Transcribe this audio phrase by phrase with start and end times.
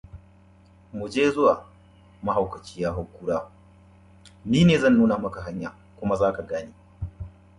[0.95, 1.61] Century.